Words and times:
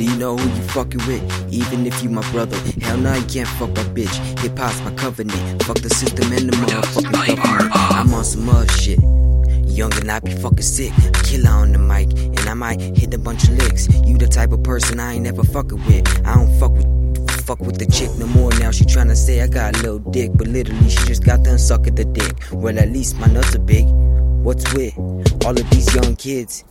Do 0.00 0.06
you 0.06 0.16
know 0.16 0.34
who 0.34 0.48
you 0.48 0.62
fucking 0.68 1.06
with? 1.06 1.52
Even 1.52 1.84
if 1.84 2.02
you 2.02 2.08
my 2.08 2.22
brother. 2.32 2.56
Hell 2.80 2.96
no, 2.96 3.12
you 3.12 3.26
can't 3.26 3.46
fuck 3.46 3.68
my 3.68 3.84
bitch. 3.92 4.16
Hip 4.38 4.56
hop's 4.56 4.80
my 4.80 4.94
covenant. 4.94 5.62
Fuck 5.64 5.80
the 5.80 5.90
system 5.90 6.32
and 6.32 6.48
the 6.48 6.56
motherfucking 6.56 7.36
government. 7.36 7.70
I'm 7.74 8.14
on 8.14 8.24
some 8.24 8.48
other 8.48 8.66
shit. 8.72 8.98
Young 9.68 9.92
and 10.00 10.10
I 10.10 10.20
be 10.20 10.30
fucking 10.30 10.62
sick. 10.62 10.94
Killer 11.24 11.50
on 11.50 11.72
the 11.72 11.78
mic, 11.78 12.10
and 12.18 12.48
I 12.48 12.54
might 12.54 12.80
hit 12.80 13.12
a 13.12 13.18
bunch 13.18 13.44
of 13.44 13.58
licks. 13.58 13.88
You 14.06 14.16
the 14.16 14.26
type 14.26 14.52
of 14.52 14.62
person 14.62 14.98
I 14.98 15.16
ain't 15.16 15.24
never 15.24 15.44
fucking 15.44 15.84
with. 15.84 16.26
I 16.26 16.34
don't 16.34 16.58
fuck 16.58 16.72
with 16.72 17.30
fuck 17.42 17.60
with 17.60 17.78
the 17.78 17.84
chick 17.84 18.08
no 18.16 18.26
more 18.28 18.50
now. 18.58 18.70
She 18.70 18.84
tryna 18.84 19.16
say 19.16 19.42
I 19.42 19.48
got 19.48 19.76
a 19.76 19.82
little 19.82 19.98
dick, 19.98 20.30
but 20.32 20.46
literally 20.46 20.88
she 20.88 21.04
just 21.04 21.26
got 21.26 21.42
done 21.42 21.58
sucking 21.58 21.96
the 21.96 22.06
dick. 22.06 22.32
Well, 22.52 22.78
at 22.78 22.88
least 22.88 23.18
my 23.18 23.26
nuts 23.26 23.54
are 23.54 23.58
big. 23.58 23.84
What's 23.86 24.64
with 24.72 24.96
all 25.44 25.60
of 25.60 25.68
these 25.68 25.94
young 25.94 26.16
kids 26.16 26.64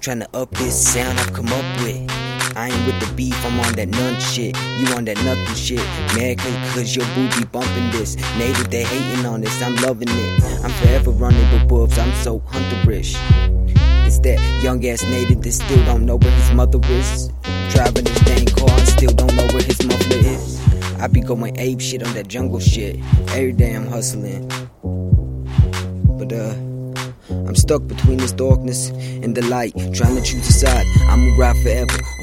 tryna 0.00 0.26
up 0.34 0.50
this 0.50 0.92
sound 0.92 1.18
I've 1.18 1.32
come 1.32 1.46
up 1.46 1.80
with? 1.80 2.33
I 2.56 2.70
ain't 2.70 2.86
with 2.86 3.00
the 3.00 3.12
beef, 3.14 3.34
I'm 3.44 3.58
on 3.60 3.72
that 3.74 3.88
none 3.88 4.20
shit. 4.20 4.56
You 4.78 4.86
on 4.94 5.04
that 5.06 5.16
nothing 5.24 5.54
shit. 5.54 5.84
Mad 6.14 6.38
cause 6.74 6.94
your 6.94 7.06
boo 7.14 7.28
be 7.36 7.44
bumping 7.46 7.90
this. 7.90 8.16
Native, 8.38 8.70
they 8.70 8.84
hating 8.84 9.26
on 9.26 9.40
this, 9.40 9.62
I'm 9.62 9.74
loving 9.76 10.08
it. 10.08 10.64
I'm 10.64 10.70
forever 10.82 11.10
running 11.10 11.50
with 11.52 11.70
wolves, 11.70 11.98
I'm 11.98 12.12
so 12.22 12.40
hunterish. 12.40 13.14
It's 14.06 14.18
that 14.20 14.38
young 14.62 14.84
ass 14.86 15.02
native 15.02 15.42
that 15.42 15.52
still 15.52 15.84
don't 15.84 16.06
know 16.06 16.16
where 16.16 16.30
his 16.30 16.52
mother 16.52 16.78
is. 16.84 17.30
Driving 17.70 18.04
this 18.04 18.20
dang 18.20 18.46
car 18.46 18.70
and 18.70 18.88
still 18.88 19.12
don't 19.12 19.34
know 19.34 19.46
where 19.48 19.62
his 19.62 19.84
mother 19.84 20.16
is. 20.16 20.60
I 21.00 21.06
be 21.06 21.20
going 21.20 21.58
ape 21.58 21.80
shit 21.80 22.02
on 22.02 22.14
that 22.14 22.28
jungle 22.28 22.60
shit. 22.60 23.00
Every 23.28 23.52
day 23.52 23.74
I'm 23.74 23.86
hustling. 23.86 24.48
But 26.18 26.32
uh 26.32 26.54
I'm 27.30 27.54
stuck 27.56 27.86
between 27.86 28.18
this 28.18 28.32
darkness 28.32 28.88
and 28.88 29.34
the 29.34 29.42
light, 29.42 29.74
trying 29.94 30.16
to 30.16 30.22
choose 30.22 30.48
a 30.48 30.52
side. 30.52 30.84
I'ma 31.08 31.34
ride 31.38 31.56
forever, 31.62 31.63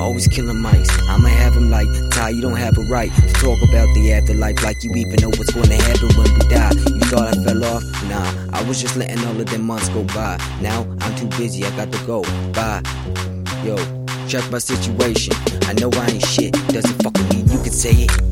always 0.01 0.27
killing 0.27 0.59
mice. 0.59 0.89
I'ma 1.07 1.29
have 1.29 1.53
him 1.53 1.69
like, 1.69 1.87
Ty, 2.09 2.29
you 2.29 2.41
don't 2.41 2.57
have 2.57 2.77
a 2.77 2.81
right 2.83 3.11
to 3.13 3.33
talk 3.33 3.61
about 3.61 3.87
the 3.93 4.13
afterlife 4.13 4.63
like 4.63 4.83
you 4.83 4.91
even 4.95 5.15
know 5.21 5.29
what's 5.29 5.53
gonna 5.53 5.75
happen 5.75 6.09
when 6.17 6.33
we 6.33 6.39
die. 6.49 6.71
You 6.93 6.99
thought 7.11 7.27
I 7.29 7.43
fell 7.43 7.63
off? 7.63 7.83
Nah, 8.09 8.57
I 8.57 8.63
was 8.63 8.81
just 8.81 8.95
letting 8.97 9.23
all 9.25 9.39
of 9.39 9.45
them 9.45 9.61
months 9.61 9.89
go 9.89 10.03
by. 10.05 10.37
Now 10.61 10.87
I'm 11.01 11.15
too 11.15 11.27
busy, 11.37 11.63
I 11.63 11.69
got 11.75 11.91
to 11.91 12.05
go. 12.05 12.23
Bye. 12.53 12.81
Yo, 13.63 13.77
check 14.27 14.49
my 14.51 14.57
situation. 14.57 15.33
I 15.63 15.73
know 15.73 15.89
I 15.93 16.07
ain't 16.07 16.25
shit, 16.25 16.53
doesn't 16.69 17.01
fucking 17.03 17.29
mean 17.29 17.47
you 17.47 17.61
can 17.61 17.71
say 17.71 17.91
it. 17.91 18.30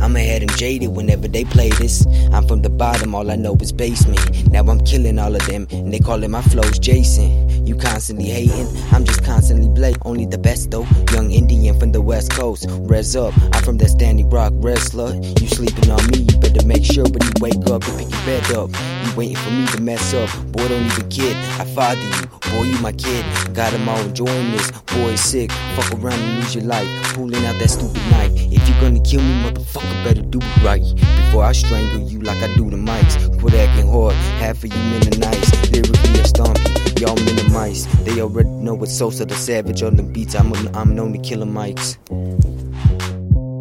I'ma 0.00 0.20
them 0.20 0.48
jaded 0.56 0.90
whenever 0.90 1.28
they 1.28 1.44
play 1.44 1.70
this. 1.70 2.06
I'm 2.32 2.46
from 2.46 2.62
the 2.62 2.70
bottom, 2.70 3.14
all 3.14 3.30
I 3.30 3.36
know 3.36 3.56
is 3.60 3.72
basement. 3.72 4.50
Now 4.50 4.62
I'm 4.62 4.80
killing 4.84 5.18
all 5.18 5.34
of 5.34 5.46
them, 5.46 5.66
and 5.70 5.92
they 5.92 5.98
calling 5.98 6.30
my 6.30 6.42
flows 6.42 6.78
Jason. 6.78 7.66
You 7.66 7.76
constantly 7.76 8.26
hating, 8.26 8.68
I'm 8.92 9.04
just 9.04 9.24
constantly 9.24 9.68
blade. 9.68 9.98
Only 10.04 10.26
the 10.26 10.38
best 10.38 10.70
though, 10.70 10.86
young 11.12 11.30
Indian 11.30 11.78
from 11.78 11.92
the 11.92 12.00
west 12.00 12.32
coast. 12.32 12.66
Res 12.68 13.14
up, 13.16 13.34
I'm 13.52 13.62
from 13.62 13.78
that 13.78 13.90
Standing 13.90 14.30
Rock 14.30 14.52
wrestler. 14.56 15.14
You 15.14 15.48
sleeping 15.48 15.90
on 15.90 16.04
me, 16.10 16.18
you 16.20 16.38
better 16.38 16.64
make 16.66 16.84
sure 16.84 17.04
when 17.04 17.22
you 17.22 17.32
wake 17.40 17.66
up 17.70 17.82
to 17.82 17.92
pick 17.96 18.10
your 18.10 18.24
bed 18.24 18.52
up. 18.52 18.70
You 19.04 19.16
waiting 19.16 19.36
for 19.36 19.50
me 19.50 19.66
to 19.66 19.80
mess 19.82 20.14
up, 20.14 20.30
boy 20.52 20.68
don't 20.68 20.86
even 20.86 21.08
kid. 21.10 21.36
I 21.60 21.64
father 21.74 22.00
you, 22.00 22.37
boy 22.50 22.64
you 22.64 22.78
my 22.80 22.92
kid. 22.92 23.24
Got 23.54 23.72
them 23.72 23.88
all 23.88 24.00
enjoying 24.00 24.52
this, 24.52 24.70
boy 24.86 25.16
sick. 25.16 25.50
Fuck 25.76 25.92
around 25.94 26.20
and 26.20 26.36
lose 26.40 26.54
your 26.54 26.64
life, 26.64 26.88
pulling 27.14 27.44
out 27.46 27.58
that 27.58 27.68
stupid 27.68 28.02
knife. 28.10 28.32
If 28.34 28.68
you're 28.68 28.80
gonna 28.80 29.00
kill 29.00 29.20
me, 29.20 29.42
motherfucker, 29.42 30.04
better 30.04 30.22
do 30.22 30.38
it 30.40 30.62
right. 30.62 30.82
Before 31.24 31.44
I 31.44 31.52
strangle 31.52 32.08
you 32.08 32.20
like 32.20 32.42
I 32.42 32.54
do 32.54 32.70
the 32.70 32.76
mics. 32.76 33.16
Quit 33.40 33.54
acting 33.54 33.88
hard, 33.90 34.14
half 34.40 34.64
of 34.64 34.72
you 34.72 34.82
men 34.90 35.06
are 35.14 35.18
nice. 35.18 35.70
Lyrically 35.70 36.20
a 36.20 36.24
stompy, 36.24 37.00
y'all 37.00 37.16
minimize. 37.16 37.86
They 38.04 38.20
already 38.20 38.48
know 38.48 38.74
what 38.74 38.88
Sosa 38.88 39.24
the 39.24 39.34
Savage 39.34 39.82
on 39.82 39.96
the 39.96 40.02
beats. 40.02 40.34
I'm, 40.34 40.52
I'm 40.76 40.94
known 40.94 41.12
to 41.12 41.18
kill 41.18 41.42
mics. 41.48 41.96